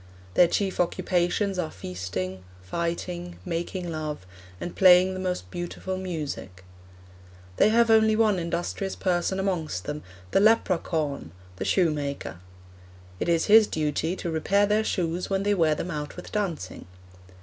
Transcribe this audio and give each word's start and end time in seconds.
Their 0.33 0.47
chief 0.47 0.79
occupations 0.79 1.59
are 1.59 1.69
feasting, 1.69 2.43
fighting, 2.63 3.37
making 3.45 3.91
love, 3.91 4.25
and 4.59 4.75
playing 4.75 5.13
the 5.13 5.19
most 5.19 5.51
beautiful 5.51 5.95
music. 5.95 6.63
'They 7.57 7.69
have 7.69 7.91
only 7.91 8.15
one 8.15 8.39
industrious 8.39 8.95
person 8.95 9.39
amongst 9.39 9.83
them, 9.85 10.01
the 10.31 10.39
lepra 10.39 10.79
caun 10.79 11.31
the 11.57 11.65
shoemaker.' 11.65 12.39
It 13.19 13.29
is 13.29 13.45
his 13.45 13.67
duty 13.67 14.15
to 14.15 14.31
repair 14.31 14.65
their 14.65 14.83
shoes 14.83 15.29
when 15.29 15.43
they 15.43 15.53
wear 15.53 15.75
them 15.75 15.91
out 15.91 16.15
with 16.15 16.31
dancing. 16.31 16.87